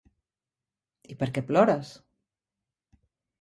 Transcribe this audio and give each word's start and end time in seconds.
I 1.15 1.17
per 1.19 1.27
què 1.35 1.43
plores? 1.51 1.93